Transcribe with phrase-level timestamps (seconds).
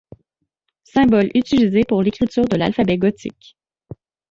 [0.83, 3.55] Symboles utilisés pour l'écriture de l’alphabet gotique.